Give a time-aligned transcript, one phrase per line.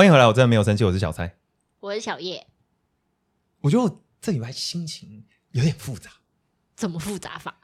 [0.00, 1.36] 欢迎回来，我真的没有生气，我是小蔡。
[1.80, 2.46] 我是小叶，
[3.60, 6.10] 我觉得我这礼拜心情有点复杂，
[6.74, 7.60] 怎么复杂法？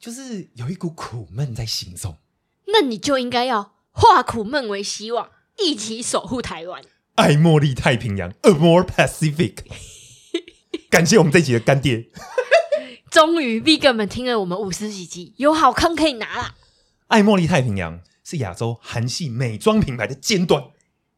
[0.00, 2.16] 就是有一股苦闷在心中。
[2.68, 6.82] 那你就应该要化苦闷为希望，一起守护台湾。
[7.16, 9.56] 爱茉莉太平洋，A More Pacific。
[10.88, 12.08] 感谢我们这一集的干爹，
[13.10, 16.54] 终于 Big 们听了我们五十几集，有好康可以拿啦。
[17.08, 20.70] 爱茉莉太平洋是亚洲韩系美妆品牌的尖端。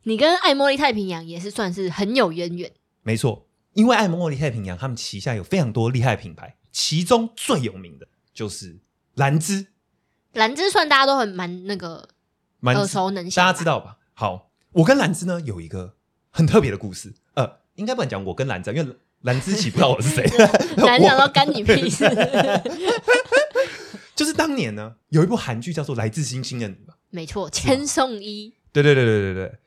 [0.05, 2.73] 你跟爱茉莉太平洋也是算是很有渊源。
[3.03, 8.79] 没错，因为爱茉莉太平洋他们旗下有非常多厉害的品牌，其中最有名的就是
[9.15, 9.67] 兰芝，
[10.33, 12.09] 兰芝算大家都很蛮那个
[12.61, 13.99] 蛮耳熟能详，大家知道吧？
[14.15, 15.97] 好，我跟兰芝呢有一个
[16.31, 17.15] 很特别的故事。
[17.35, 20.25] 呃，应该不能讲我跟兰芝，因为兰芝岂不知道我是谁。
[20.77, 22.05] 难讲到干你屁事。
[24.15, 26.95] 就是当年呢，有一部韩剧叫做《来自星星的你》吧？
[27.11, 29.59] 没错，千颂伊对对对对对对，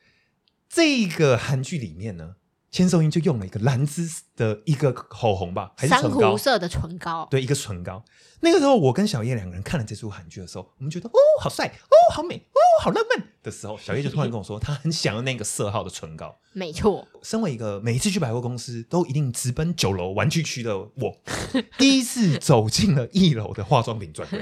[0.74, 2.36] 这个韩剧里面呢，
[2.72, 6.38] 千颂伊就用了一个兰芝的一个口红吧，还是珊唇膏瑚？
[6.38, 8.04] 色的唇膏，对，一个唇膏。
[8.40, 16.40] 那个时候，我跟小叶两个人看了这出韩剧的时候，我们觉得哦，好帅，哦，好美，哦，好浪漫的时候，小叶就突然跟我说，他很想要那个色号的唇膏。
[16.54, 21.18] 没错，身为一个每一次去百货公司都一定直奔九楼玩具区的我，
[21.78, 24.42] 第一次走进了一楼的化妆品专柜。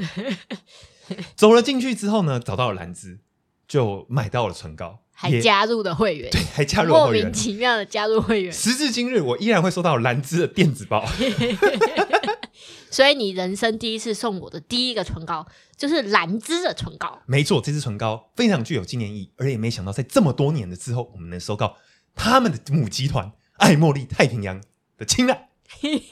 [1.36, 3.20] 走了进去之后呢，找到了兰芝，
[3.68, 7.34] 就买到了唇膏，也还加入的会员，对，还加入莫会员名。
[7.34, 11.06] 其妙的加入会员，时至今日，我依然会收到兰芝的电子包。
[12.90, 21.76] 所以你人生第一次送我的第一个唇膏就是兰芝的唇膏，没错，这支唇膏非常具有纪念意义，而也没想到在这么多年的之后，我们能收到
[22.16, 24.64] 他们的母集团爱茉莉太平洋
[24.98, 25.50] 的青睐。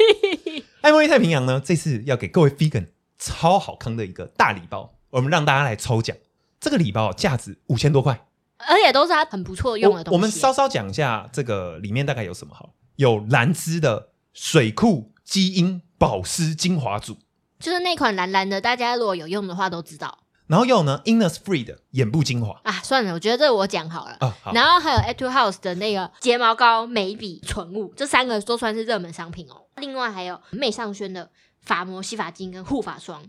[0.82, 6.18] 爱茉莉太平洋呢，这次要给各位 vegan 超好康的一个大礼包，我们让大家来抽奖。
[6.60, 10.16] 这个礼包价值五千多块，而且都是它很不错用的东西。
[10.16, 17.18] 我我们稍稍讲一下这个里面大概有什么好，有兰芝的水库基因保湿精华组，
[17.60, 22.72] 就是那款蓝蓝的，大家如果有用的话都知道然后又有呢 Innisfree 的眼部精华啊。
[22.82, 24.16] 算了，我觉得这我讲好了。
[24.22, 29.64] 啊，好，然后还有 Etude House 的那个睫毛膏、眉笔、唇雾，这三个都算是热门商品哦。
[29.76, 31.30] 另外还有媚尚轩的
[31.60, 33.26] 发膜、洗发精跟护发霜，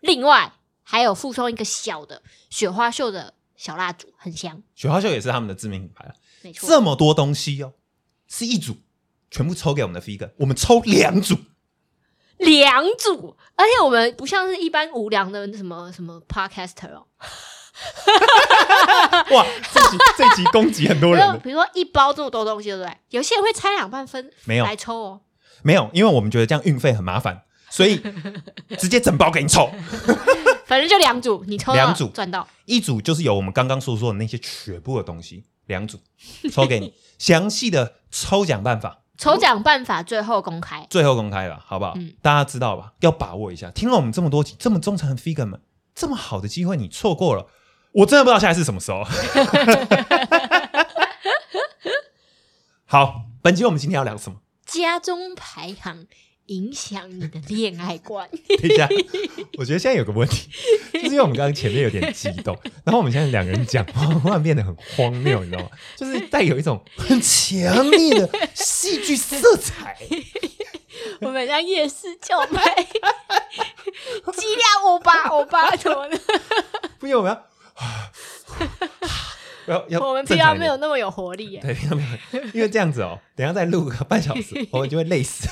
[0.00, 6.14] 另外还有附送一个小的雪花秀的小蜡烛，很香，雪花秀也是他们的知名品牌啊。
[6.42, 6.68] 没错。
[6.68, 7.72] 这么多东西哦，
[8.28, 8.76] 是一组，
[9.30, 11.36] 全部抽给我们的 figure，我们抽两组，
[12.38, 17.06] 两组，而且我们不像是一般无良的什么什么 podcaster 哦，
[19.30, 22.96] 哇，这集这集攻击很多人了，比如说一包这么多东西，对不对？
[23.10, 25.20] 有些人会拆两半分没有来抽哦。
[25.62, 28.02] 没有，因为我们觉得这样运费很麻烦，所以
[28.78, 29.70] 直接整包给你抽，
[30.72, 36.00] 反正就两组，你抽到两组赚到，一组就是有我们刚刚所说的那些全部的东西，两组
[36.50, 40.86] 抽给你，详细的抽奖办法抽奖办法最后公开。
[40.88, 41.92] 最后公开了，好不好？
[41.96, 42.94] 嗯大家知道吧？
[43.00, 43.70] 要把握一下。
[43.70, 45.60] 听了我们这么多集，这么忠诚的 figure 们，
[45.94, 47.46] 这么好的机会你错过了，
[47.92, 49.04] 我真的不知道下一次什么时候。
[52.88, 54.38] 好，本集我们今天要聊什么？
[54.64, 56.06] 家中排行
[56.46, 58.28] 影响你的恋爱观。
[58.60, 58.88] 等一下，
[59.58, 60.48] 我觉得现在有个问题，
[60.94, 65.70] 就是因为我们刚刚前面有点激动，然后我们现在两个人讲话忽然变得很荒谬，你知道吗？
[65.96, 69.96] 就是带有一种很强烈的戏剧色彩。
[71.20, 72.62] 我们像夜市叫卖，
[74.36, 76.18] 鸡量欧巴欧巴怎么的。
[76.98, 77.44] 不行，我们要要
[78.60, 78.68] 要，
[80.00, 80.76] 我们平常没有。
[80.76, 81.60] 那么有活力耶。
[81.60, 85.48] 对，平常没有，因为这样子哦，等下再录个半小时， 我们就会累死。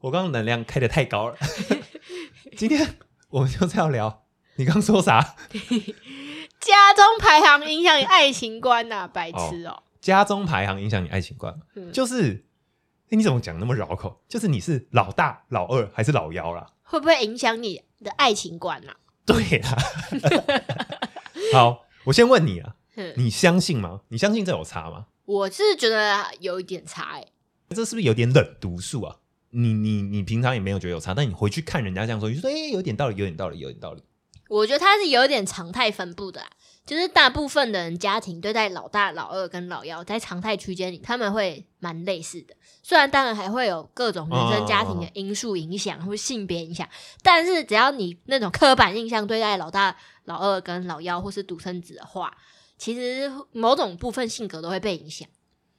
[0.00, 1.36] 我刚刚能量开的太高了。
[2.56, 2.96] 今天
[3.30, 4.24] 我们就是要聊，
[4.56, 5.36] 你刚说啥？
[6.60, 11.52] 家中排行影响你爱情观呐、白痴哦、家中排行影响你爱情观
[11.92, 12.44] 就是，
[13.10, 14.22] 哎你怎么讲那么绕口？
[14.28, 16.68] 就是你是老大、老二还是老幺啦？
[16.84, 18.94] 会不会影响你的爱情观啊、
[19.26, 19.76] 对啦。
[21.52, 22.81] 好，我先问你啊，嗯
[23.16, 24.00] 你相信吗？
[24.08, 25.06] 你相信这有差吗？
[25.24, 27.26] 我是觉得有一点差哎、
[27.70, 29.16] 这是不是有点冷读术啊？
[29.50, 34.02] 你你你平常也没有觉得有差，但你回去看人家这样说，你就说哎、诶有点道理，有点道理，有点道理。
[34.48, 36.50] 我觉得它是有点常态分布的啦，
[36.84, 42.54] 就是大部分的人家庭对待老大、老二跟老幺在常态区间里，他们会蛮类似的。
[42.82, 46.86] 虽然当然还会有各种原生家庭的因素影响或性别影响，
[47.22, 52.36] 但是只要你那种刻板印象对待老大、老二跟老幺或是独生子的话，
[52.82, 55.28] 其实某种部分性格都会被影响。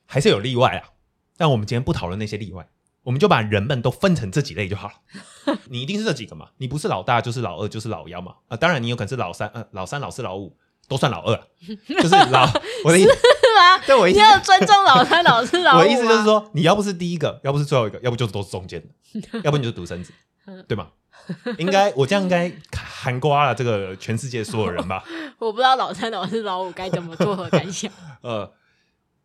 [0.05, 0.91] 还是有例外啊。
[1.35, 2.65] 但我们今天不讨论那些例外，
[3.01, 4.93] 我们就把人们都分成这几类就好了。
[5.67, 6.47] 你一定是这几个嘛？
[6.59, 8.35] 你不是老大就是老二就是老幺嘛？
[8.47, 10.55] 啊、当然你有可能是老三、呃老三、老四、老五，
[10.87, 11.45] 都算老二了，
[11.89, 12.49] 就是老
[12.85, 13.17] 我的意思，是
[13.59, 13.79] 吗？
[13.85, 15.77] 对我意思，你要尊重老三、老四、 老五、啊。
[15.79, 20.13] 我的意思就是，说，你要不是第一个，要不是最后一个，要不就是都是中间的，要不你就是独生子，
[20.69, 20.87] 对吗？
[21.57, 25.03] 应该我这样应该含瓜了这个全世界所有人吧？
[25.39, 27.91] 我不知道老三、老四、老五该怎么作何感想。
[28.21, 28.53] 呃，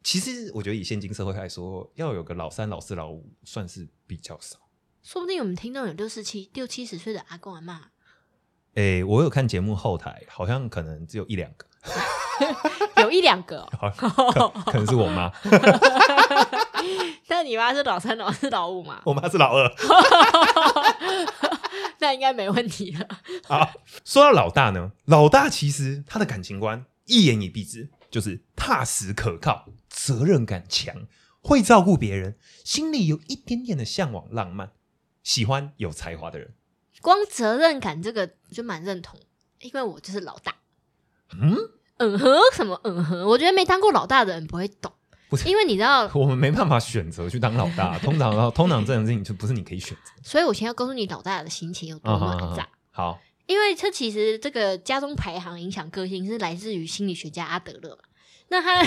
[0.03, 4.59] 其实我觉得以现今社会来说，要有个老三、老四、老五，算是比较少。
[5.03, 7.81] 说不定我们听众有六十七、六七十岁的阿公阿妈，
[8.75, 11.67] 哎，我有看节目后台，好像可能只有一两个，
[13.03, 13.69] 有一两个、哦。
[13.73, 13.91] 好
[14.33, 15.33] 可可能是我妈，
[17.27, 19.01] 但你妈是老三、老四、老五嘛？
[19.07, 19.73] 我妈是老二。
[22.01, 23.09] 那应该没问题了。
[23.45, 23.73] 好，
[24.05, 31.07] 说到老大呢，老大其实他的感情观一言以蔽之，就是踏实可靠、责任感强、
[31.41, 34.73] 会照顾别人，心里有一点点的向往浪漫，
[35.23, 36.55] 喜欢有才华的人。
[37.01, 39.19] 光责任感这个我就蛮认同，
[39.61, 40.57] 因为我就是老大。
[41.31, 41.57] 嗯，
[41.99, 43.25] 嗯哼，什么嗯哼？
[43.27, 44.93] 我觉得没当过老大的人不会懂，
[45.29, 50.11] 不是因为你知道， 我们没办法选择去当老大， 通常通常这种事情就不是你可以选择。
[50.23, 52.69] 所以我先要告诉你老大的心情有多么复杂。
[52.91, 58.03] 好，因为这其实这个家中排行影响个性是来自于心理学家阿德勒嘛。
[58.49, 58.83] 那他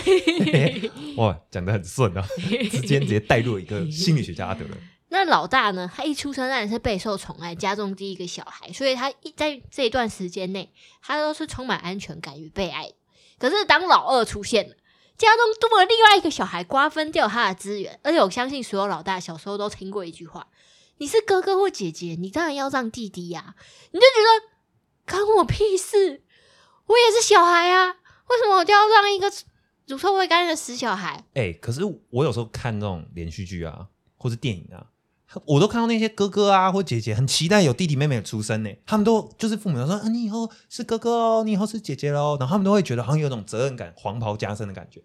[1.22, 2.26] 哇，讲的很顺啊，
[2.72, 4.76] 直接直接带入一个心理学家阿德勒。
[5.10, 5.92] 那老大呢？
[5.94, 10.72] 他一出生当然是备受宠爱，家中第一个小孩，所以他一在这一段时间内，
[11.02, 12.96] 他都是充满安全感与被爱的。
[13.38, 14.76] 可是当老二出现了，
[15.22, 18.00] 家中多了另外一个小孩，瓜分掉他的资源。
[18.04, 20.48] 而且我相信所有老大小时候都听过一句话
[20.98, 23.56] ：“你是哥哥或姐姐，你当然要让弟弟呀、
[23.92, 26.24] 你就觉得关我屁事，
[26.88, 27.88] 我也是小孩啊，
[28.28, 29.32] 为什么我就要让一个
[29.88, 31.26] 乳臭未干的死小孩？
[31.34, 33.88] 哎、可是我有时候看那种连续剧啊，
[34.18, 34.91] 或是电影啊，
[35.46, 38.70] 我都看到那些哥哥啊或姐姐很期待有弟弟妹妹的出生呢。
[38.86, 45.02] 他们都就是父母都说啊，你以后是哥哥哦，你以后是姐姐喽，然后他们都会觉得好像有种责任感，黄袍加身的感觉，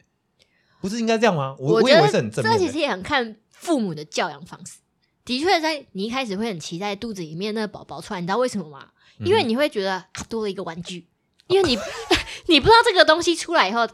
[0.81, 1.55] 不是应该这样吗？
[1.59, 2.45] 我我以为是很正。
[2.45, 4.79] 这其实也很看父母的教养方式。
[5.25, 8.89] 的确，在你一开始会很期待肚子里面那个宝宝出来，你知道为什么吗？
[9.19, 11.09] 因为嗯你会觉得啊，多了一个玩具，
[11.49, 11.79] 因为你
[12.47, 13.89] 你不知道这个东西出来以后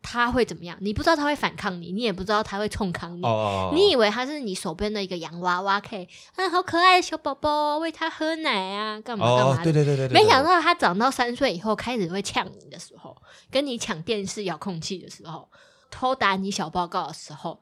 [0.00, 3.22] 他会怎么样，你不知道他会反抗你，你也不知道他会冲抗你。
[3.22, 9.64] 哦，你以为他是你手边的一个洋娃娃，可以啊，好可爱的小宝宝，喂他喝奶啊，干嘛干嘛哦，的。
[9.64, 13.16] 对对对对对，没想到他长到三岁以后开始会呛你的时候，
[13.50, 15.48] 跟你抢电视遥控器的时候，
[15.90, 17.60] 偷打你小报告的时候，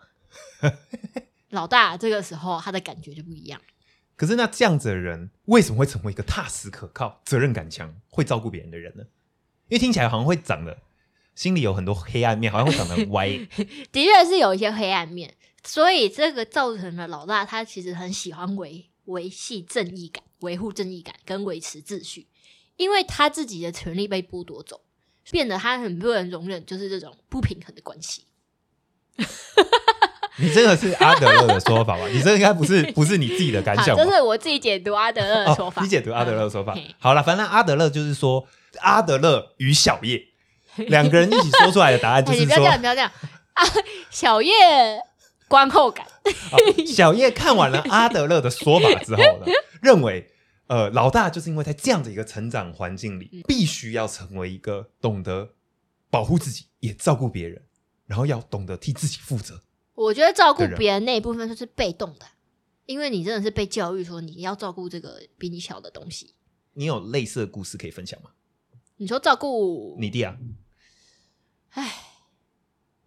[1.51, 3.61] 老大这个时候他的感觉就不一样。
[4.15, 9.05] 可是那这样子的人，为什么会成为一个踏实可靠、责任感强、会照顾别人的人呢？
[9.69, 10.79] 因为听起来好像会长得
[11.37, 13.29] 心里有很多黑暗面，好像会长得很 歪。
[13.93, 22.27] 的确是有一些黑暗面，所以这个造成了老大他其实很喜欢维维系正义感、维护正义感跟维持秩序，
[22.77, 24.81] 因为他自己的权利被剥夺走，
[25.31, 28.25] 变得他很不能容忍就是这种不平衡的关系。
[30.39, 32.07] 你这个是阿德勒的说法吧？
[32.13, 34.05] 你这应该不是不是你自己的感，想吧？
[34.05, 35.81] 这是我自己解读阿德勒的说法。
[35.81, 36.83] 哦，你解读阿德勒的说法嗯。
[36.99, 38.47] 好了，反正阿德勒就是说，
[38.81, 40.23] 阿德勒与小叶
[40.89, 43.11] 两个人一起说出来的答案就哎，是说你不要这，样，不要这样
[43.55, 43.63] 啊！
[44.11, 44.53] 小叶
[45.49, 49.47] 观后感，哦小叶看完了阿德勒的说法之后呢，
[49.83, 50.33] 认为。
[50.69, 55.51] 呃，老大就是因为在这样的一个成长环境嗯里，必须要成为一个懂得
[56.11, 57.63] 保护自己，也照顾别人，
[58.05, 59.63] 然后要懂得替自己负责。
[59.95, 62.27] 我觉得照顾别人那一部分就是被动的，
[62.87, 66.35] 因为你真的是被教育说你要照顾这个比你小的东西。
[66.73, 68.31] 你有类似的故事可以分享吗？
[68.97, 70.37] 你说照顾，你弟啊，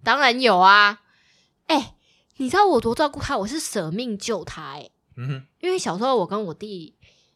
[0.03, 0.99] 当然有啊。
[1.67, 1.93] 哎、
[2.37, 6.95] 你知道我多照顾他，我是舍命救他哎、嗯哼，因为小时候我跟我弟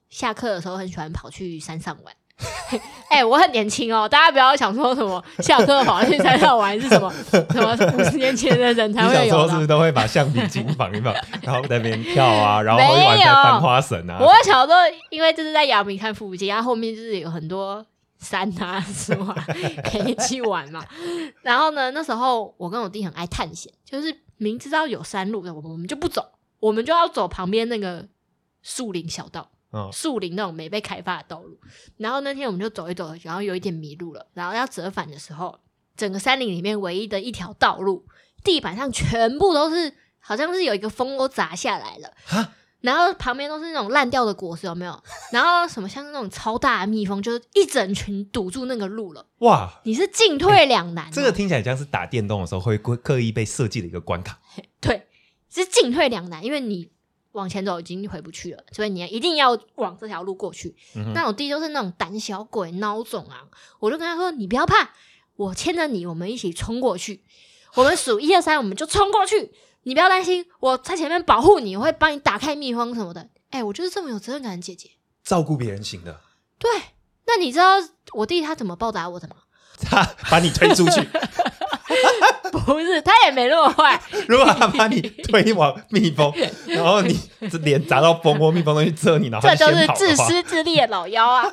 [0.09, 2.15] 下课的时候很喜欢跑去山上玩。
[3.09, 9.61] 哎、我很年轻哦，大家不要想说什么下课跑去山上玩是什么 什么五十年前的人才会有的小时候是不。
[9.61, 11.13] 是都会把橡皮筋绑一绑，
[11.43, 14.17] 然后在那边跳啊，然后玩翻花绳啊？
[14.19, 14.79] 我小时候
[15.11, 17.85] 因为就是在阳明山附近，然后后面就是有很多
[18.23, 19.45] 山啊什么啊
[19.91, 20.83] 可以去玩嘛。
[21.41, 26.25] 然后呢，那时候我跟我弟很爱探险，就是明知道有山路的，我们我们就不走，
[26.59, 28.07] 我们就要走旁边那个
[28.61, 29.49] 树林小道。
[29.75, 31.59] 嗯树林那种没被开发的道路，
[31.97, 35.59] 然后那天我们就走一走，然后有一点迷路了，然后要折返的时候，
[35.97, 38.05] 整个山林里面唯一的一条道路，
[38.43, 42.53] 地板上全部都是，好像是有一个风都砸下来了哈，
[42.83, 45.03] 然后旁边都是那种烂掉的果实，有没有？
[45.31, 54.37] 然后什么像那种超大的蜜蜂，就是一整群堵住那个路了，哇，你是进退两难哦、这个听起来像是打电动的时候会刻刻意被设计的一个关卡。
[54.81, 55.07] 对，
[55.49, 56.89] 是进退两难，因为你
[57.31, 60.75] 往前走已经回不去了，所以你一定要往这条路过去。
[60.95, 63.47] 嗯那我弟就是那种胆小鬼、孬种啊，
[63.79, 64.89] 我就跟他说：“你不要怕，
[65.37, 67.23] 我牵着你，我们一起冲过去。
[67.75, 69.51] 我们数一二三，我们就冲过去。
[69.83, 73.27] 你不要担心，我在前面保护你，我会帮你打开蜜蜂什么的。
[73.51, 74.89] 哎，我就是这么有责任感的姐姐，
[75.23, 76.19] 照顾别人型的。
[76.57, 76.69] 对，
[77.27, 77.73] 那你知道
[78.13, 79.35] 我弟他怎么报答我的吗？
[79.83, 81.01] 他把你推出去，
[82.51, 84.01] 不是，他也没那么坏。
[84.27, 86.31] 如果他把你推往蜜蜂，
[86.67, 87.19] 然后你
[87.63, 91.43] 脸砸到蜂窝，蜜蜂都去蛰你，然后这就是自私自利的老妖啊！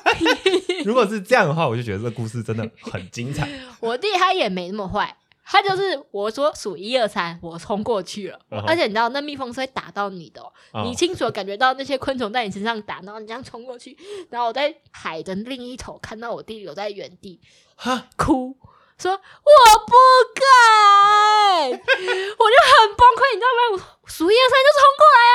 [0.84, 3.48] 如果是这样的话，我就觉得这个故事真的很精彩。
[3.80, 5.16] 我弟他也没那么坏。
[5.52, 8.38] 他就是我说数一二三，我冲过去了。
[8.68, 10.40] 而且你知道，那蜜蜂是会打到你的，
[10.84, 13.98] 你清楚的感觉到那些昆虫在你身上打，然后你这样冲过去，
[14.30, 17.40] 然后我在海的另一头看到我弟留在原地，
[17.74, 18.56] 哈，哭
[18.96, 19.92] 说我不
[20.36, 23.84] 敢，我就很崩溃，你知道吗？
[24.02, 25.18] 我数一二三就冲过来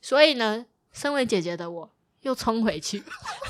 [0.00, 1.90] 所以呢，身为姐姐的我
[2.22, 3.04] 又冲回去，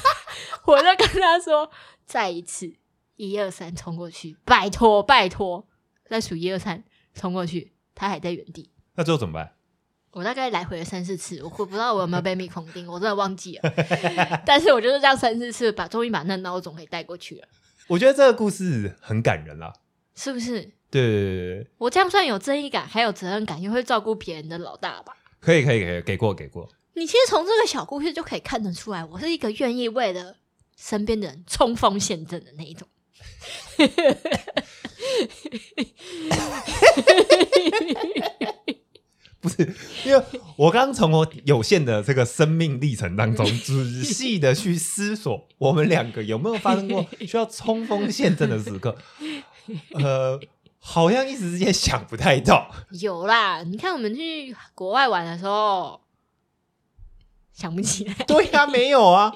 [0.66, 1.70] 我就跟他说，
[2.04, 2.74] 再一次
[3.14, 5.68] 一二三冲过去，拜托拜托。
[6.10, 6.82] 再数一二三，
[7.14, 8.70] 冲过去，他还在原地。
[8.96, 9.52] 那最后怎么办？
[10.12, 13.72] 我大概来回了三四次，我不知道我有没有被蜜蜂叮，我真的忘记了。
[14.44, 17.46] 但是我就是这样三四次，把终于把那孬种给带过去了。
[17.86, 19.72] 我觉得这个故事很感人啦，
[20.16, 20.62] 是不是？
[20.90, 25.16] 对对对对我这样算有正义感，还有责任感，又会照顾别人的老大吧？
[25.38, 26.68] 可以可以可以，给过给过。
[26.94, 30.34] 你其实从这个小故事就可以看得出来，我是一个愿意为了
[30.76, 32.88] 身边的人冲锋陷阵的那一种。
[39.40, 39.74] 不是，
[40.04, 40.22] 因为
[40.56, 48.98] 我刚从我有限的这个生命历程当中，仔细的去思索，我们两个有没有发生过需要冲锋陷阵的时刻？
[49.94, 50.38] 呃，
[50.78, 52.70] 好像一时之间想不太到。
[53.00, 56.02] 有啦，你看我们去国外玩的时候，
[57.54, 58.12] 想不起来。
[58.26, 59.32] 对呀，没有啊。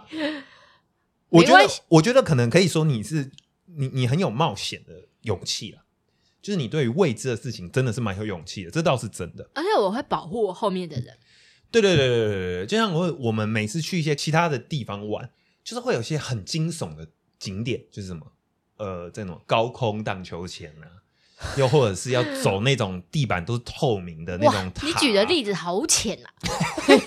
[1.30, 3.30] 我觉得，我觉得可能可以说你是
[3.74, 5.82] 你，你很有冒险的勇气了。
[6.40, 9.48] 就是你对于未知的事情真的是蛮有勇气的，这倒是真的。
[9.54, 11.16] 而且我会保护我后面的人。
[11.70, 15.30] 对对对对对对就像我我们每次去一些其他的地方玩，
[15.64, 18.30] 就是会有一些很惊悚的景点，就是什么
[18.76, 20.86] 呃这种高空荡秋千啊，
[21.56, 24.86] 又或者是要走那种地板都是透明的那种塔。
[24.86, 26.28] 你举的例子好浅啊！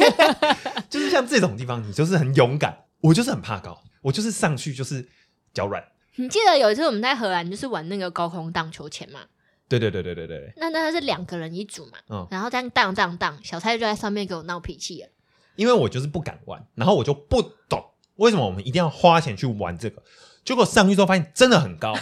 [0.90, 5.08] 就是像这种地方，你就是很勇敢，我就是很怕高，我就是上去就是
[5.54, 5.82] 脚软。
[6.18, 9.22] 你记得有一次我们在荷兰就是玩那个高空荡秋千嘛？
[9.70, 10.54] 对对对对对对。
[10.58, 11.98] 那那是两个人一组嘛？
[12.10, 12.28] 嗯。
[12.30, 15.10] 然后这样荡荡荡，小蔡就在上面给我闹脾气了。
[15.56, 17.84] 因为我就是不敢玩，然后我就不懂
[18.18, 20.04] 为什么我们一定要花钱去玩这个。
[20.46, 21.94] 结果上去之后发现真的很高，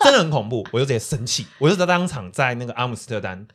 [0.00, 3.46] 真的很恐怖，我就直接生气，我就在当场在那个阿姆斯特丹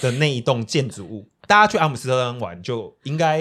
[0.00, 3.40] 的那一栋建筑物，大家去阿姆斯特丹玩就应该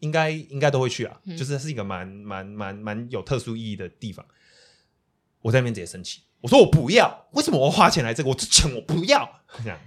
[0.00, 4.26] 应该应该都会去啊，就是是一个蛮蛮蛮蛮有特殊意义的地方。
[5.42, 8.30] 我在那边直接生气，我说我不要，为什么我要花钱来这个？
[8.30, 9.28] 我这钱我不要。
[9.62, 9.78] 这样，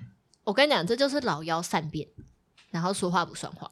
[0.44, 2.08] 我跟你讲，这就是老妖善变，
[2.70, 3.72] 然后说话不算话。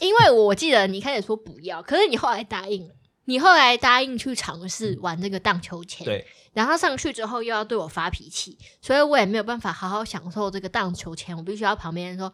[0.00, 2.94] 因为我记得你开始说不要，可是你后来答应了，
[3.26, 6.26] 你后来答应去尝试玩这个荡秋千，对。
[6.52, 11.36] 然后上去之后又要对我发脾气，所以我也没有办法好好享受这个荡秋千。
[11.36, 12.32] 我必须要旁边说，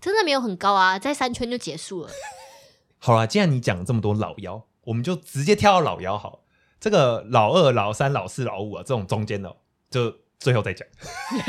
[0.00, 2.10] 真的没有很高啊，在三圈就结束了。
[2.98, 6.41] 好了，既然你讲了这么多老妖，我们就直接跳到老妖好。
[6.82, 9.54] 这个老二、老三、老四、老五啊，这种中间的，
[9.88, 10.84] 就最后再讲。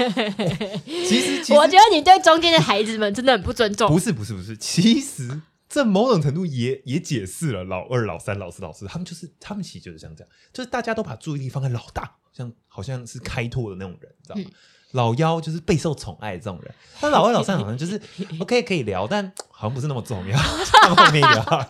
[0.85, 3.89] 其实，我觉得你对中间的孩子们真的很不尊重。
[3.89, 4.55] 不是，不是，不是。
[4.55, 14.43] 其实，这某种程度也也解释了老二、老三、老四、老四，他们就是他们其实就是像这样，就是大家都把注意力放在老大，像好像是开拓的那种人，知道吗？
[14.91, 16.71] 老幺就是备受宠爱这种人，
[17.01, 17.99] 但老二、老三好像就是
[18.39, 20.37] OK 可以聊，但好像不是那么重要。
[20.37, 21.67] 后面聊。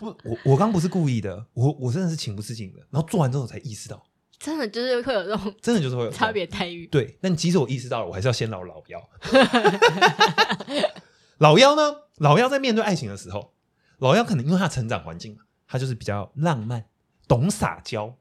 [0.00, 4.02] 不，我我刚不是故意的，我我真的是情不自禁的，然后做完之后才意识到，
[4.38, 6.86] 真的就是会有这种，真的就是会有差别待遇。
[6.86, 9.08] 对，但即使我意识到了，我还是要先老老幺。
[11.38, 11.94] 老幺呢？
[12.16, 13.52] 老幺在面对爱情的时候，
[13.98, 16.84] 老幺可能因为他成长环境嘛，他就是比较浪漫、
[17.28, 18.16] 懂撒娇，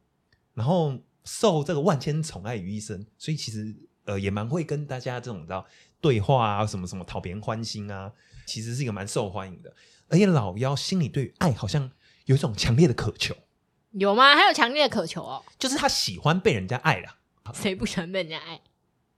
[0.53, 5.65] 然后受这个万千宠爱于一身，所以其实呃也蛮会跟大家这种知道
[5.99, 8.11] 对话啊，什么什么讨别人欢心啊，
[8.45, 9.73] 其实是一个蛮受欢迎的。
[10.09, 11.91] 而且老妖心里对爱好像
[12.25, 13.35] 有一种强烈的渴求，
[13.91, 14.35] 有吗？
[14.35, 17.15] 还有强烈的渴求哦，就是他喜欢被人家爱了。
[17.53, 18.59] 谁不喜欢被人家爱？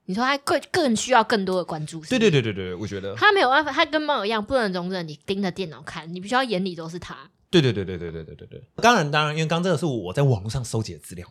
[0.05, 2.01] 你说他更更需要更多的关注？
[2.05, 7.17] 对对对对对，我觉得他没有办法，他跟猫一样，不能容忍你盯着电脑看，你必须要眼里都是他。
[7.49, 8.63] 对对对对对对对对对。
[8.77, 11.27] 当然当然，因为刚这个是我在网络上搜集的资料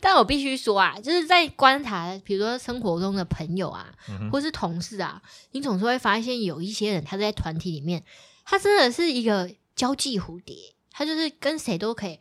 [0.00, 3.92] 但我必须说啊，就是在观察，比如说生活中的朋友啊，
[4.30, 5.20] 或是同事啊，
[5.52, 8.04] 你总是会发现有一些人他在团体里面。
[8.50, 12.18] 他真的是一个交际蝴蝶，他就是跟谁都可以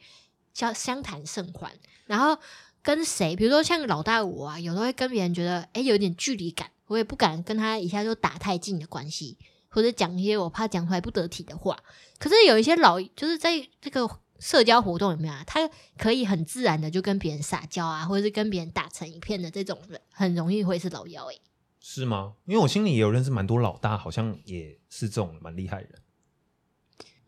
[0.54, 1.72] 交相谈甚欢。
[2.06, 2.38] 然后
[2.84, 11.76] 跟谁，比如说像老大我啊，有时候会跟别人觉得哎有点距离感，我也不敢跟他一下就打太近的关系，或者讲一些我怕讲出来不得体的话。
[12.20, 14.08] 可是有一些老就是在这个
[14.40, 15.68] 社交活动里面啊，他
[15.98, 21.36] 可以很自然的就跟别人撒娇啊，或者是跟别人打成一片的这种人，很容易会是老妖哎、
[21.80, 22.36] 是吗？
[22.46, 26.02] 因为我心里也有认识蛮多老大，好像也是这种蛮厉害的人。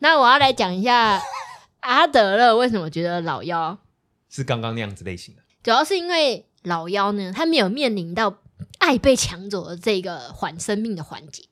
[0.03, 1.21] 那我要来讲一下
[1.81, 3.77] 阿德勒为什么觉得老妖，
[4.29, 8.39] 是刚刚那样子类型的，主要是因为老妖呢，他没有面临到
[8.79, 11.43] 爱被抢走的这个缓生命的环节，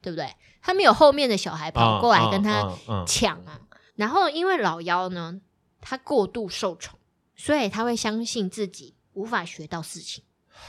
[0.00, 0.34] 对不对？
[0.62, 2.74] 他没有后面的小孩跑过来跟他
[3.06, 3.60] 抢啊。
[3.94, 5.40] 然后因为老妖呢，
[5.80, 6.98] 他过度受宠，
[7.34, 10.24] 所以他会相信自己无法学到事情。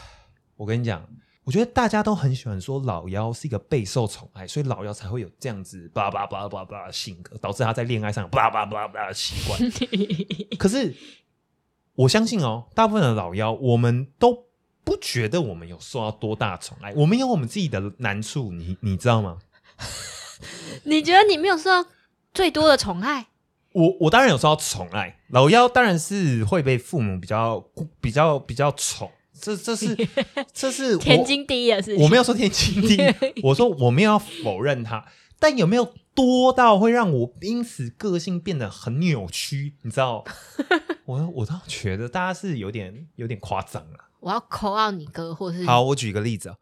[0.57, 1.07] 我跟你讲，
[1.47, 9.57] 我觉得大家都很喜欢说老妖是一个备受宠爱，所以老妖才会有这样子叭叭叭叭叭的性格，导致他在恋爱上有叭叭叭叭的习惯。
[10.59, 10.93] 可是
[11.95, 14.47] 我相信哦，大部分的老妖，我们都
[14.83, 19.37] 不觉得我们有受到多大宠爱，我们有我们自己的难处，你你知道吗？
[20.83, 21.89] 你觉得你没有受到
[22.33, 23.27] 最多的宠爱？
[23.71, 27.63] 我我当然有受到宠爱，老妖当然是会被父母比较
[28.01, 29.09] 比较比较宠，
[29.41, 29.95] 这这是
[30.53, 32.03] 这是天经地义的事情。
[32.03, 35.05] 我没有说天经地义， 我说我没有要否认它，
[35.39, 39.75] 但有没有多到会让我因此个性变得很扭曲？
[39.83, 40.23] 你知道，
[41.05, 44.09] 我我倒觉得大家是有点有点夸张了。
[44.19, 46.55] 我要扣 out 你哥，或是好，我举一个例子啊，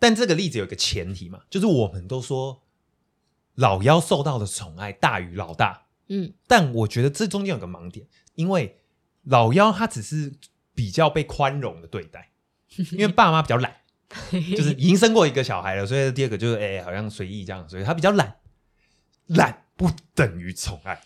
[0.00, 2.62] 但这个例子有一个前提嘛，就是我们都说
[3.54, 8.80] 老妖受到的宠爱大于老大，嗯，但我觉得这中间有个盲点，因为
[9.22, 10.34] 老妖他只是
[10.76, 12.30] 比较被宽容的对待，
[12.92, 13.74] 因为爸妈比较懒，
[14.30, 18.36] 就是已经生过一个小孩了，所以第二个就是哎、好像随意这样，所以他比较懒，
[19.26, 21.00] 懒不等于宠爱。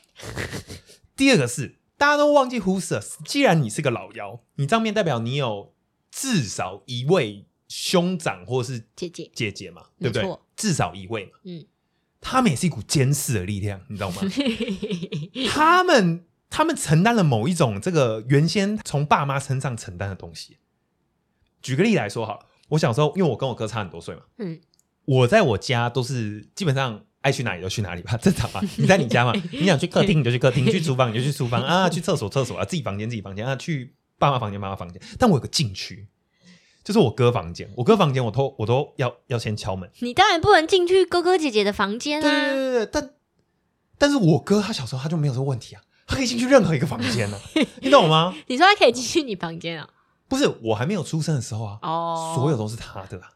[1.17, 5.73] 第二个是大家都忘记忽视了，既然你是个老幺，你账面代表你有
[6.11, 10.39] 至少一位兄长或是姐姐，姐姐嘛，对不对？
[10.57, 11.65] 至少一位嘛，嗯，
[12.21, 14.23] 他们也是一股监视的力量，你知道吗？
[15.51, 20.59] 他们他们承担了某一种这个原先从爸妈身上承担的东西。
[21.63, 24.61] 举个例来说好了，我小时候因为我跟我哥差很多岁嘛，嗯，
[25.05, 28.61] 我在我家都是基本上爱去哪里就去哪里吧， 正常吧？
[28.77, 35.01] 你在你家嘛， 你想去客厅你就去客厅，去厨房你就去厨房 啊，去厕所厕所啊，自己房间自己房间啊，去爸妈房间妈妈房间。
[35.19, 36.07] 但我有个禁区，
[36.83, 39.91] 就是我哥房间，我哥房间我都我都要要先敲门。
[40.01, 42.51] 你当然不能进去哥哥姐姐的房间对对啊。
[42.55, 43.11] 对对，但
[43.99, 47.41] 但是我哥他小时候他就没有这个问题啊，他可以进去任何一个房间呢、
[47.81, 48.35] 你懂吗？
[48.49, 49.89] 你说他可以进去你房间啊？
[50.29, 53.29] 不是我还没有出生的时候啊，哦，所有都是他的、啊。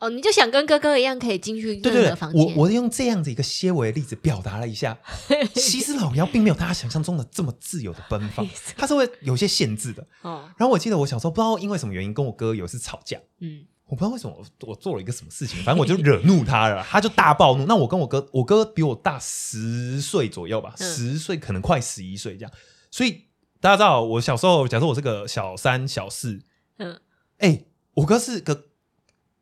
[0.00, 2.42] 哦，你就想跟哥哥一样可以进去对对对任何房，间？
[2.42, 4.98] 我我用这样子一个些微的例子表达了一下，
[5.54, 10.06] 其实老妖并没有大家想象中的这么自由的奔放， 他是会有些限制的。
[10.22, 17.66] 哦，然后我记得我小时候不知道因为什么原因跟我哥有一次吵架，嗯，我不知道为什么我我做了一个什么事情，反正我就惹怒他了，他就大暴怒。
[17.66, 22.52] 那我跟我哥，我哥比我大十岁左右吧，嗯十岁可能快十一岁这样。
[22.90, 23.26] 所以
[23.60, 26.40] 大家知道，我小时候，假设我是个小三、小四，
[26.78, 26.98] 嗯，
[27.38, 27.62] 哎、
[27.94, 28.64] 我哥是个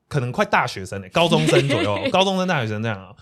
[0.09, 3.15] 可能快大学生诶、高中生左右， 高中生、大学生这样啊。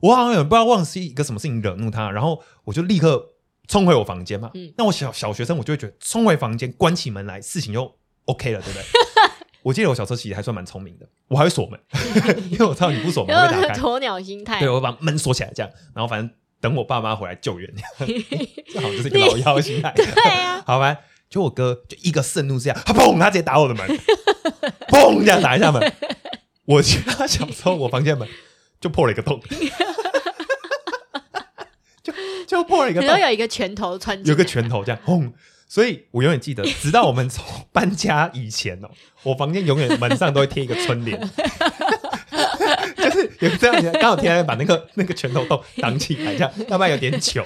[0.00, 3.34] 我好像也不知道忘记一个什么事情惹怒他，然后我就立刻
[3.68, 4.50] 冲回我房间嘛。
[4.54, 8.84] 嗯那我小小学生我就会觉得冲回房间，关起门来，事情就 OK 了，对不对？
[9.62, 11.78] 我记得我小时候其实还算蛮聪明的，我还会锁门，
[12.50, 13.74] 因为我知道你不锁门会打开。
[13.80, 18.24] 鸵鸟心态对，，我会把门锁起来，这样，然后反正等我爸妈回来救援，这 样
[18.74, 19.92] 这好像就是一个老妖心态。
[19.94, 20.96] 对啊， 好吧，
[21.30, 23.86] 就我哥就一个盛怒之下，他砰，他直接打我的门，
[24.88, 25.92] 砰，这样打一下门。
[26.64, 28.28] 我家小时候我房间门
[28.80, 29.40] 就破了一个洞，
[32.02, 32.12] 就
[32.46, 35.32] 就破了一个洞你都，有一个拳头穿进，有个拳头这样轰。
[35.72, 38.90] 所以我永远记得，直到我们从搬家以前哦，
[39.24, 41.18] 我房间永远门上都会贴一个春联，
[42.94, 47.42] 就是有这样子，刚好贴来把那个 那个拳头洞挡起来，这样要不然有点糗。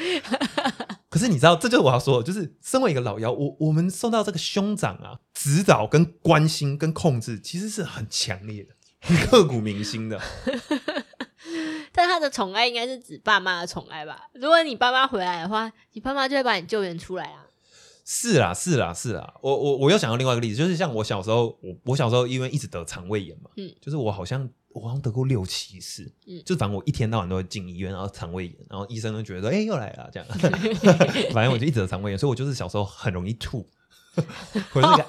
[1.08, 8.70] 可是你知道，这就是我要说的，就是身为一个老妖，我我们受到这个兄长啊指导、跟关心、跟控制，其实是很强烈的，
[9.02, 10.20] 很刻骨铭心的。
[11.92, 14.22] 但他的宠爱应该是指爸妈的宠爱吧？
[14.34, 17.45] 如果你爸妈回来的话，你爸妈就会把你救援出来啊。
[18.08, 19.34] 是啦，是啦，是啦。
[19.42, 30.28] 我我我又想到另外一个例子，就是像我小时候，我我小时候因为一直得肠胃炎嘛，嗯就是我好像我好像得过六七次，嗯就反正我一天到晚都会进医院，然后肠胃炎，然后医生都觉得说，哎、又来了这样，
[31.34, 33.66] 反正我就一直得肠胃炎，所以我就是小时候很容易吐，
[34.74, 35.06] 我就是一个。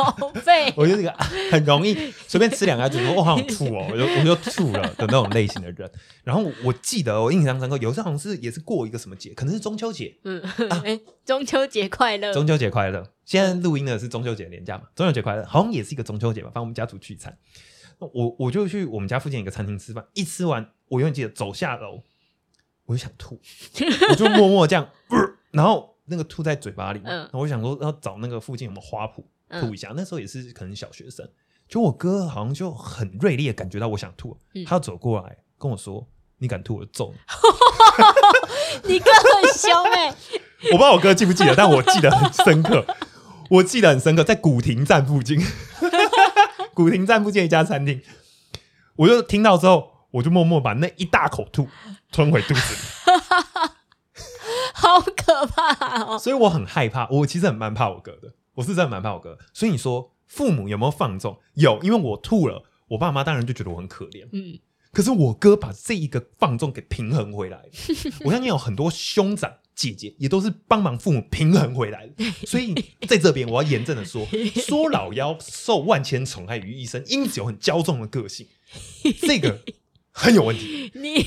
[0.75, 1.11] 我就是一个
[1.51, 1.95] 很容易
[2.27, 5.89] 随便吃两个就说我好想吐哦，我就我就吐了的那种类型的人。
[6.23, 10.41] 然后我记得我印象深刻，有一次好像是也是过一个什么节，可能是中秋节，嗯，
[10.83, 16.47] 哎，中秋节快乐，中秋节快乐，现在录音的是中秋节连假嘛，中秋节快乐，好像也是一个中秋节吧。
[16.47, 17.37] 反正我们家族聚餐，
[17.99, 22.03] 我我就去我们家附近一个餐厅吃饭，一吃完，我永远记得走下楼，
[22.85, 23.39] 我就想吐，
[24.09, 25.17] 我就默默这样，呃
[25.51, 29.93] 然后那个吐在嘴巴里，嗯然后我想说要找那个附近有没有花圃嗯吐一下。
[29.95, 31.27] 那时候也是可能小学生，
[31.67, 36.07] 就我哥好像就很锐利的感觉到我想吐，嗯他走过来跟我说
[36.39, 37.19] ：“你敢吐，我就揍你。
[38.87, 40.07] ”你哥很凶哎、
[40.71, 42.85] 我不知道我哥记不记得，但我记得很深刻。
[43.49, 45.39] 我记得很深刻，在古亭站附近，
[46.73, 48.01] 古亭站附近一家餐厅，
[48.97, 51.67] 我就听到之后，我就默默把那一大口吐
[52.11, 52.79] 吞回肚子里。
[54.77, 56.19] 好可怕哦！
[56.19, 59.37] 所以我很害怕，我其实很蛮怕我哥的，我是真的蛮怕我哥。
[59.51, 61.39] 所以你说父母有没有放纵？
[61.55, 64.27] 有，因为我吐了，我爸妈当然就觉得我很可怜。
[64.31, 64.59] 嗯，
[64.91, 67.69] 可是我哥把这一个放纵给平衡回来了，
[68.23, 72.23] 我相信有很多兄长姐姐也都是帮忙父母平衡回来的。
[72.45, 72.75] 所以
[73.07, 78.47] 在这边我要严正的说， 说老妖受万千宠爱于一身，因此有很骄纵的个性，
[79.21, 79.59] 这个
[80.19, 80.91] 很有问题。
[80.95, 81.23] 你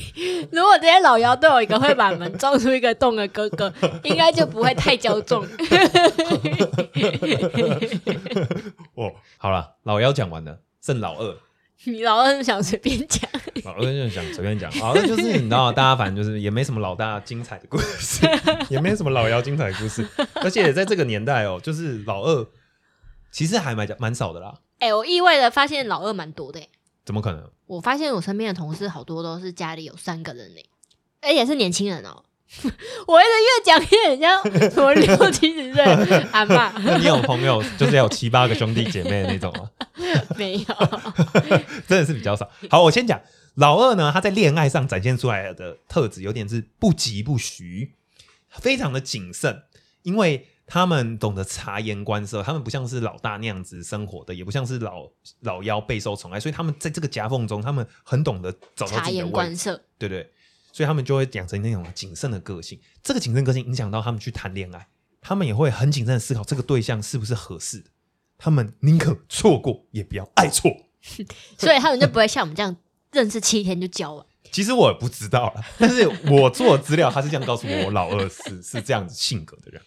[0.50, 3.72] 如果这些老妖都有一个会把门撞出一个洞的哥哥，
[4.02, 5.46] 应该就不会太骄纵。
[8.96, 11.36] 哦，好了，老妖讲完了，剩老二。
[11.84, 13.22] 你老二想随便讲，
[13.64, 18.26] 老二就是想随便讲，老二就是你知道，大家反正就是也没什么老大精彩的故事，
[18.68, 20.06] 也没什么老妖精彩的故事，
[20.42, 22.46] 而且在这个年代哦，就是老二
[23.30, 26.68] 其实还蛮蛮少的啦，哎、我意外的发现老二蛮多的、欸。
[27.06, 27.50] 怎么可能？
[27.70, 30.60] 我发现我身边的同事好多都是家里有三个人呢、
[31.20, 32.24] 而且是年轻人哦。
[33.06, 39.70] 我一直越讲越像什么六七十岁的阿妈， 那你有朋友就是要有七八个兄弟姐妹的那种吗？
[40.36, 40.64] 没有。
[41.86, 42.50] 真的是比较少。
[42.68, 43.20] 好，我先讲
[43.54, 47.92] 老二呢，他在恋爱上展现出来的特质有点是不疾不徐，
[48.50, 49.62] 非常的谨慎，
[50.02, 60.30] 因为他们懂得察言观色，他们不像是老大那样子生活的，也不像是老老幺备受宠爱，所以他们在这个夹缝中，他们很懂得找到察言自己的位置，观色，对对？
[60.72, 62.80] 所以他们就会养成那种谨慎的个性。
[63.02, 64.86] 这个谨慎个性影响到他们去谈恋爱，
[65.20, 67.90] 他们也会很谨慎的思考这个对象是不是合适的。
[68.38, 70.70] 他们宁可错过，也不要爱错。
[71.58, 72.76] 所以他们就不会像我们这样
[73.10, 74.24] 认识七天就交往。
[74.52, 79.82] 其实我也不知道啦，但是我做资料，他是这样告诉我，我老二是是这样子性格的人。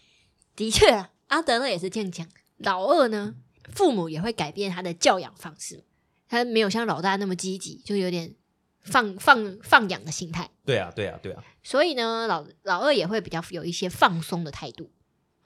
[0.56, 2.28] 的确啊，阿德勒也是这样讲。
[2.58, 3.36] 老二呢，
[3.74, 5.84] 父母也会改变他的教养方式，
[6.28, 8.36] 他没有像老大那么积极，就有点
[8.82, 10.50] 放放放养的心态。
[10.64, 11.44] 对啊，对啊，对啊。
[11.64, 14.92] 所以呢，老老二也会比较有一些放松的态度。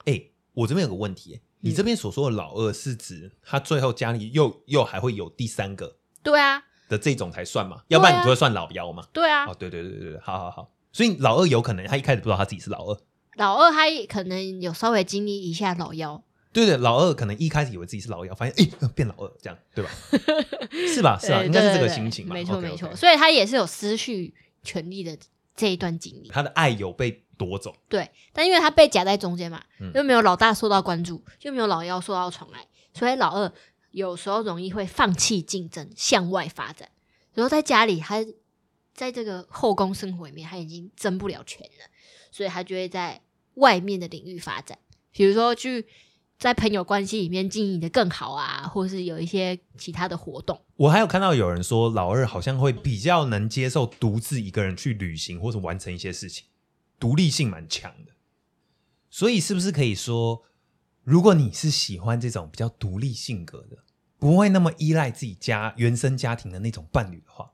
[0.04, 7.82] 哎、我这边有个问题、你这边所说的老二是指他最后家里又又还会有第三个对啊，的这种才算嘛？
[7.88, 9.06] 要不然你就会算老幺嘛？
[9.12, 10.72] 对啊，哦，对对对对对，好好好。
[10.92, 13.00] 所以老二有可能他一开始不知道他自己是老二，
[13.38, 16.22] 老二他可能有稍微经历一下老幺，
[16.52, 19.90] 对对，老二可能一开始以为自己是老幺，发现哎、呃 变老二这样，对吧？
[20.92, 21.18] 是吧？
[21.20, 21.44] 是吧？
[21.44, 22.34] 应该是这个心情嘛？
[22.34, 22.94] 没错没错。
[22.94, 25.16] 所以他也是有失去权力的
[25.56, 26.28] 这一段经历。
[26.28, 33.52] 他的爱有被夺走，对，但因为他被夹在中间嘛，嗯又没有老大受到关注，又没有老幺受到宠爱，所以老二
[33.92, 36.88] 有时候容易会放弃竞争，向外发展。
[37.34, 38.24] 然后在家里，他
[38.92, 41.86] 在这个后宫生活里面，他已经争不了权了，
[42.32, 43.20] 所以他就会在
[43.58, 44.78] 外面的领域发展，
[45.12, 45.86] 比如说去
[46.38, 50.60] 在朋友关系里面经营的更好啊，或是有一些其他的活动。
[50.76, 56.46] 我还有看到有人说，老二好像会比较能接受独自一个人去旅行或者完成一些事情，
[56.98, 58.12] 独立性蛮强的。
[59.10, 60.44] 所以是不是可以说，
[61.02, 63.78] 如果你是喜欢这种比较独立性格的，
[64.18, 67.50] 不会那么依赖自己家原生家庭的那种伴侣的话，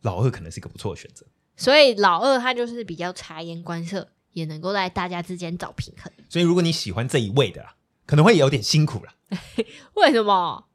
[0.00, 1.26] 老二可能是一个不错的选择。
[1.56, 6.12] 所以老二他就是比较察言观色，也能够在大家之间找平衡。
[6.28, 7.74] 所以如果你喜欢这一位的啦，
[8.06, 9.14] 可能会有点辛苦了。
[9.94, 10.66] 为什么？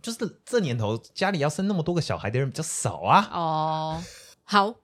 [0.00, 3.28] 就是这年头家里要生那么多个小孩的人比较少啊。
[3.32, 4.04] 哦，
[4.44, 4.76] 好，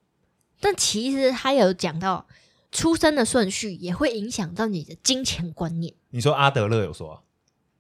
[0.61, 2.27] 但其实他有讲到，
[2.73, 5.95] 出生的顺序也会影响到你的金钱观念。
[6.11, 7.23] 你说阿德勒有说、啊、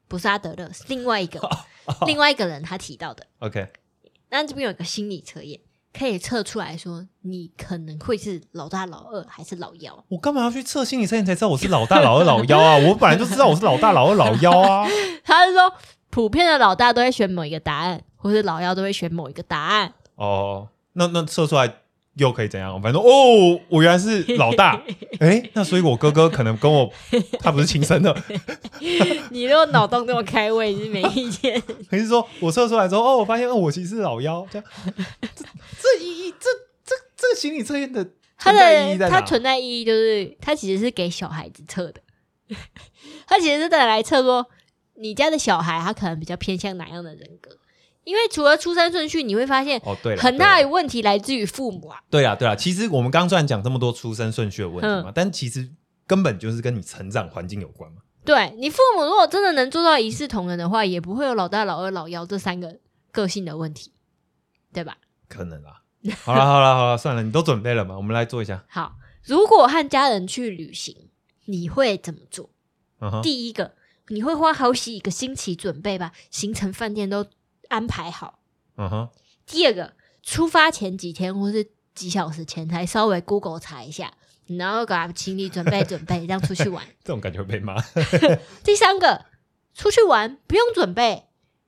[0.07, 1.41] 不是阿德勒，是另外一个
[2.07, 3.27] 另外一个人他提到的。
[3.41, 3.73] OK，
[4.31, 5.61] 那这边有一个心理测验，
[5.97, 10.05] 可以测出来说你可能会是老大、老二还是老幺。
[10.09, 12.77] 我干嘛要去测心理测验才知道我是老大、老二、老幺啊？
[12.89, 14.87] 我本来就知道我是老大、老二、老幺啊。
[15.25, 15.73] 他是说，
[16.11, 19.95] 普遍的老大都会选某一个答案，或是老幺都会选某一个答案。
[20.17, 21.73] 哦，那那测出来
[22.17, 22.81] 又可以怎样？
[22.81, 24.81] 反正哦，我原来是 老大，
[25.21, 26.91] 哎，那所以我哥哥可能跟我
[27.41, 28.17] 他不是亲生的，
[29.31, 31.61] 你如果脑洞这么开胃是没意见。
[31.91, 34.69] 还是说我测出来之后，哦，我发现哦，我其实是老幺，这样，
[35.37, 35.45] 这
[35.81, 36.49] 这意义，这
[36.85, 39.21] 这这个心理测验的它的它？
[39.23, 42.01] 存在意义就是，它其实是给小孩子测的。
[43.27, 44.47] 它其其实是在来测说
[44.97, 47.51] 你家的小孩他可能比较偏向哪样的人格，
[48.05, 52.01] 因为除了出生顺序，你会发现哦，对了，很大的问题来自于父母啊。
[52.11, 52.55] 对啊，对啊。
[52.55, 55.69] 其实我们刚刚虽然讲这么多出生顺序的问题嗯嘛，但其实
[56.07, 57.99] 根本就是跟你成长环境有关嘛。
[58.25, 62.79] 对你父母如果真的能做到一视同仁的话，也不会有老大、老二、老幺这三个
[63.11, 63.93] 个性的问题，
[64.73, 64.97] 对吧？
[65.29, 65.83] 可能啊。
[66.23, 67.97] 好了，好了，好了，算了，你都准备了吗？
[67.97, 68.63] 我们来做一下。
[68.69, 71.09] 好，如果和家人去旅行，
[71.47, 72.51] 你会怎么做？
[73.23, 73.73] 第一个，
[74.09, 77.27] 你会花好几个星期准备吧行程、饭店都
[77.75, 78.39] 安排好。
[78.77, 79.09] 嗯哼，
[79.47, 84.15] 第二个，出发前几天或是几小时前才稍微 Google 查一下，
[84.47, 86.87] 然后给他行李准备准备，这样出去玩。
[87.03, 87.81] 这种感觉会被骂。
[88.65, 89.27] 第三个，
[89.75, 91.27] 出去玩不用准备，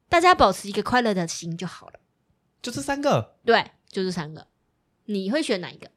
[0.09, 2.01] 大家保持一个快乐的心就好了。
[2.63, 3.37] 就这三个。
[3.45, 4.47] 对，就这三个，
[5.07, 5.91] 你会选哪一个？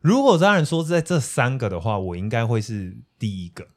[0.00, 3.68] 如果当然说是在这三个的话，我应该会是第一个，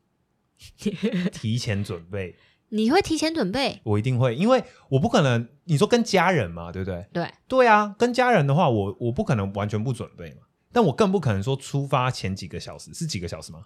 [1.32, 2.36] 提前准备，
[2.70, 3.82] 你会提前准备？
[3.84, 7.06] 我一定会，因为我不可能，你说跟家人嘛，对不对？
[7.14, 13.66] 对，对啊，跟家人的话，我我不可能完全不准备嘛，但我更不可能说出发前几个小时是几个小时吗？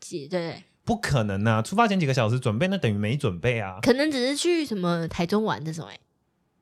[0.00, 1.62] 几对对，不可能啊！
[1.62, 3.78] 出发前几个小时准备，那等于没准备啊。
[3.80, 6.00] 可能只是去什么台中玩这种、欸，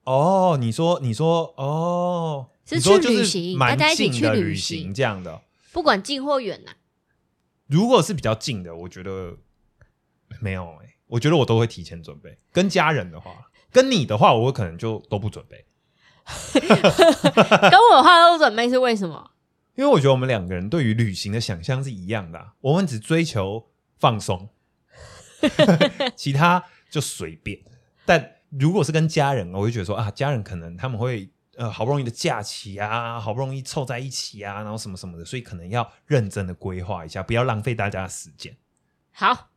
[0.04, 5.40] 哦，你说你说哦，是去旅行大家一起近的旅去旅行行这样的。
[5.72, 6.72] 不管近或远呐、
[7.66, 9.38] 如果是比较近的，我觉得
[10.40, 12.38] 没有哎、我觉得我都会提前准备。
[12.52, 15.64] 跟家人的话，跟你的话，我可能就都不准备，
[16.58, 19.32] 跟我的话都准备是为什么？
[19.76, 24.48] 因为我觉得我们两个人对于旅行的想象是一样的啊、我们只追求放松，
[26.14, 27.58] 其他就随便。
[28.04, 38.54] 但如果是跟家人，我就觉得说啊，家人可能他们会呃好不容易的假期啊，好不容易凑在一起啊，然后什么什么的，所以可能要认真的规划一下，不要浪费大家的时间。
[39.12, 39.49] 好，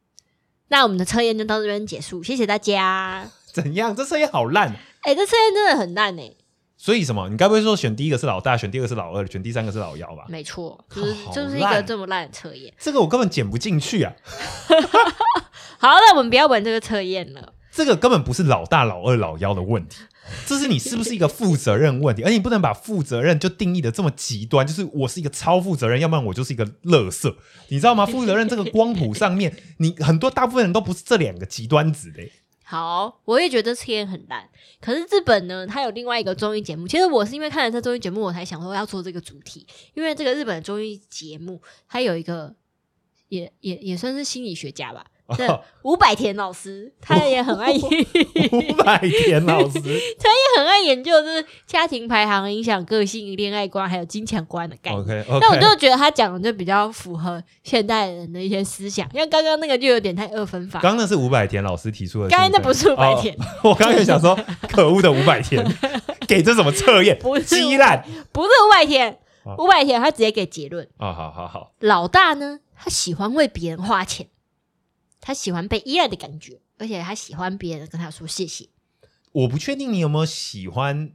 [0.69, 3.29] 那我们的测验就到这边结束，谢谢大家。
[3.51, 3.95] 怎样？
[3.95, 4.75] 这测验好烂。
[5.01, 6.33] 哎、这测验真的很烂哎、
[6.77, 7.29] 所以什么？
[7.29, 10.25] 你该不会说选第一个是老大，选第二个是老二，选第三个是老幺吧？
[10.29, 12.73] 没错，就是就是一个这么烂的测验。
[12.79, 14.13] 这个我根本剪不进去啊！
[15.77, 17.53] 好，那我们不要玩这个测验了。
[17.75, 19.97] 这个根本不是老大、老二、老幺的问题，
[20.45, 27.35] 这是你是不是一个负责任问题，而你不能把负责任就定义的这么极端，就是我是一个超负责任，要不然我就是一个垃圾，
[27.69, 28.05] 你知道吗？
[28.05, 32.21] 负责任这个光谱上面， 你很多大部分人都不是这两个极端子的、
[32.63, 34.49] 好，我也觉得测验很烂。
[34.79, 36.87] 可是日本呢，它有另外一个综艺节目。
[36.87, 39.65] 其实我是因为看了这综艺节目，我才想说要做这个主题。
[39.93, 42.55] 因为这个日本的综艺节目，它有一个
[43.29, 45.05] 也也也算是心理学家吧，
[45.37, 45.47] 对，
[45.83, 49.79] 伍百田老师，他也很爱五百田老师，
[50.19, 55.01] 他也很爱研究就是家庭排行影响个性、恋爱观还有金钱观的概念。
[55.01, 60.79] OK 但我就觉得他讲的就比较符合现代人的一些思想，因为刚刚那个就有点太二分法。
[60.81, 64.37] 刚刚那是五百田老师提出的，刚才那不是伍百田，哦我刚刚也想说，
[64.69, 65.65] 可恶的五百田，
[66.27, 67.17] 给这什么测验？
[67.19, 71.13] 不是鸡烂不是伍百田好，伍百田他直接给结论：啊！
[71.13, 74.27] 好好好，老大呢，他喜欢为别人花钱，
[75.25, 78.67] 他喜欢被依赖的感觉，而且他喜欢别人跟他说谢谢。
[79.31, 81.13] 我不确定你有没有喜欢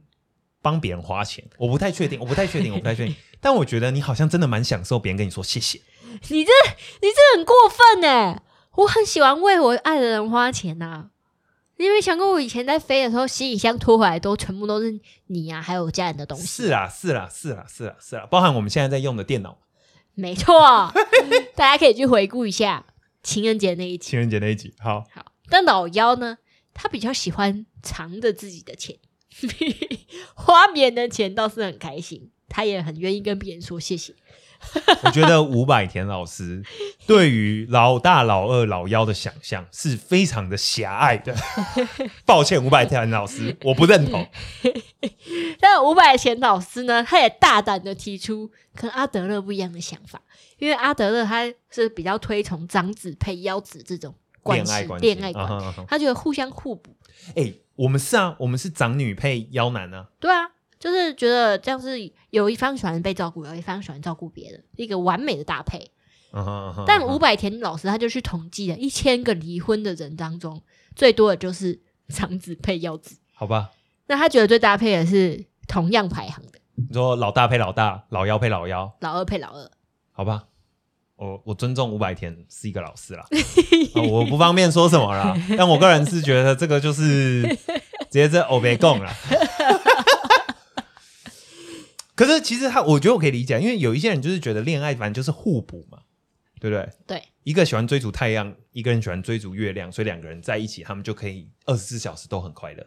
[0.63, 3.15] 帮别人花钱，我不太确定， 我不太确定，我不太确定。
[3.39, 5.79] 但我觉得你好像真的蛮享受别人跟你说谢谢。
[6.29, 6.51] 你这
[7.01, 8.41] 你这很过分呢！
[8.75, 11.11] 我很喜欢为我爱的人花钱呐、
[11.77, 16.45] 你有没有想过，我以前在飞的时候，行李箱拖回来都全部都是你啊，还有我家人的东西。
[16.45, 19.59] 是啊，是啊，是啊，是啊，是啊，包含我们现在在用的电脑，
[20.15, 20.91] 没错，
[21.55, 22.85] 大家可以去回顾一下
[23.29, 24.09] 情人节那一集。
[24.09, 24.73] 情人节那一集。
[24.79, 26.39] 好，好，但老妖呢，
[26.73, 28.97] 他比较喜欢藏着自己的钱，
[30.33, 34.15] 花别人的钱倒是很开心，他也很愿意跟别人说谢谢。
[35.03, 36.63] 我觉得伍佰田老师
[37.07, 41.35] 对于老大、老二、老幺的想象是非常的狭隘的。
[42.25, 44.27] 抱歉，伍佰田老师，我不认同。
[45.59, 50.21] 但伍佰田老师呢，他也大胆的提出跟阿德勒不一样的想法，
[50.57, 56.95] 因为阿德勒他是比较推崇长子配幺子这种关系恋爱关系，他觉得互相互补。
[57.35, 60.07] 哎、我们是啊，我们是长女配妖男啊。
[60.19, 61.97] 对啊，就是觉得这样是
[62.29, 65.91] 有一方喜欢被照顾，有一方喜欢照顾别人，一个完美的搭配。
[66.85, 70.61] 但伍佰田老师他就去统计了一千个离婚的人当中，
[70.95, 73.17] 最多的就是长子配幺子。
[73.33, 73.71] 好吧，
[74.07, 79.71] 那他觉得最搭配的是同样排行的你说老大配老大，老幺配老幺，老二配老二。
[80.11, 80.45] 好吧。
[81.15, 89.13] 我我尊重伍佰田是一个老师啦、啊我不方便说什么啦， 但我个人是觉得这个就是直接在欧北共啦。
[92.19, 95.99] 可是其实他，我觉得我可以理解，因为有一些人就是觉得恋爱反正就是互补嘛，
[96.59, 96.89] 对不对？
[97.07, 102.85] 对，一个喜欢追逐太阳，一个人喜欢追逐月亮，所以两个人在一起，他们就可以二十四小时都很快乐。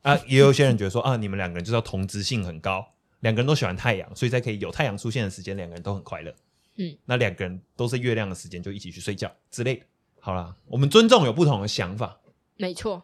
[0.00, 2.82] 啊， 也有些人觉得说啊，你们两个人就是要同质性很高，
[3.20, 6.34] 两个人都喜欢太阳，所以在可以有太阳出现的时间，两个人都很快乐。
[6.76, 9.82] 嗯，那两个人都是月亮的时间，就一起去睡觉之类的。
[10.18, 12.18] 好啦，我们尊重有不同的想法。
[12.56, 13.02] 没错，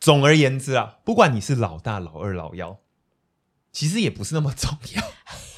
[0.00, 2.80] 总而言之啊，不管你是老大、老二、老幺，
[3.72, 5.02] 其实也不是那么重要。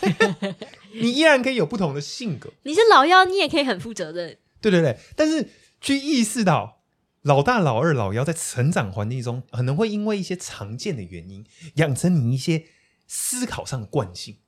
[0.95, 4.39] 你依然可以有不同的性格，你是老幺，你也可以很负责任。
[4.61, 4.99] 对对对。
[5.15, 5.49] 但是
[5.81, 6.83] 去意识到
[7.23, 11.45] 老大、老二、老幺在成长环境中，可能会因为一些常见的原因，
[11.75, 12.65] 养成你一些
[13.07, 14.39] 思考上的惯性。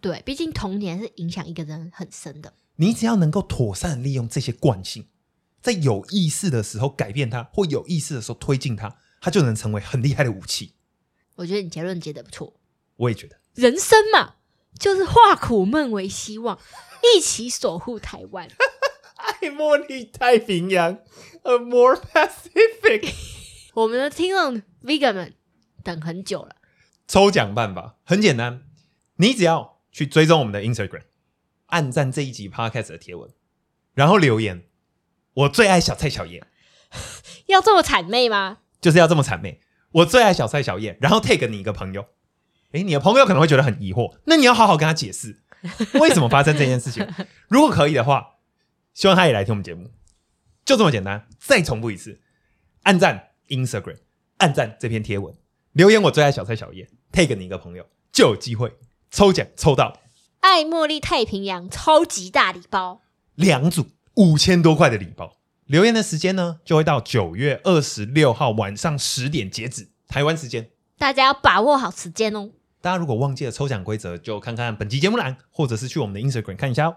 [0.00, 2.54] 对，毕竟童年是影响一个人很深的。
[2.76, 5.08] 你只要能够妥善利用这些惯性，
[5.60, 10.72] 在有意识的时候改变它，或有意识的时候推进它，它就能成为很厉害的武器。
[11.34, 12.54] 我觉得你结论结得不错。
[13.00, 13.36] 我也觉得。
[13.54, 14.36] 人生嘛，
[14.78, 16.58] 就是化苦闷为希望，
[17.14, 18.48] 一起守护台湾。
[19.16, 20.98] 爱茉莉太平洋
[21.42, 23.12] ，A more Pacific。
[23.74, 25.34] 我们的听众 vegan 们
[25.82, 26.56] 等很久了，
[27.06, 28.62] 抽奖办法很简单，
[29.16, 31.02] 你只要去追踪我们的 Instagram，
[31.66, 33.30] 按赞这一集 Podcast 的贴文，
[33.94, 34.64] 然后留言
[35.34, 36.46] “我最爱小蔡小叶
[37.46, 39.60] 要这么谄媚吗？”，就是要这么谄媚。
[39.92, 42.06] 我最爱小蔡小叶，然后 take 你一个朋友。
[42.72, 45.42] 诶，你的朋友可能会觉得很疑惑， 那你要好好跟他解释
[45.94, 47.06] 为什么发生这件事情。
[47.48, 48.38] 如果可以的话，
[48.94, 49.90] 希望他也来听我们节目，
[50.64, 51.26] 就这么简单。
[51.38, 52.20] 再重复一次，
[52.82, 53.98] 按赞 Instagram，
[54.38, 55.34] 按赞这篇贴文，
[55.72, 58.72] 留言我最爱小蔡小叶，take 你一个朋友，就有机会
[59.10, 59.98] 抽奖抽到
[60.40, 63.02] 爱茉莉太平洋超级大礼包，
[63.34, 65.36] 两组五千多块的礼包。
[65.66, 70.70] 留言的时间呢，就会到九月二十六号晚上十点截止，台湾时间。
[70.98, 72.50] 大家要把握好时间哦。
[72.82, 76.96] 大家如果忘记了抽奖规则，就看看本期节目栏，或者是去我们的 Instagram 看一下哦。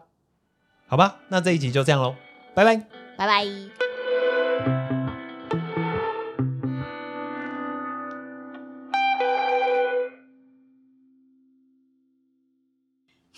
[0.88, 2.16] 好吧，那这一集就这样喽，
[2.56, 2.78] 拜拜。
[3.18, 3.46] 拜拜。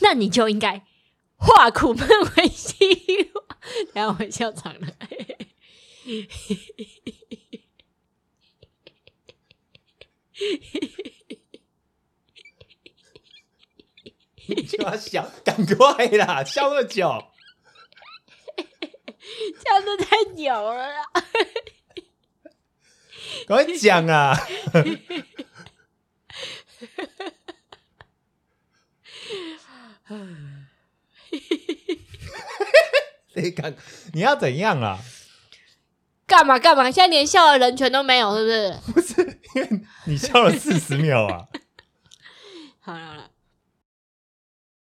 [0.02, 0.86] 那你就应该
[1.38, 2.76] 化苦闷为希
[3.34, 3.46] 望。
[3.92, 4.88] 等一下我笑场了。
[14.04, 14.35] 你
[14.68, 17.04] 就要笑，赶快啦，笑那么久。
[19.64, 21.04] 笑的太久了啦。
[23.48, 24.38] 赶快讲啊！
[33.34, 33.76] 你敢？
[34.14, 35.00] 你要怎样啊？
[36.28, 36.84] 干嘛干嘛？
[36.92, 39.02] 现在连笑的人权都没有，是不是？
[39.02, 39.70] 不是，因为
[40.06, 41.48] 你笑了四十秒啊。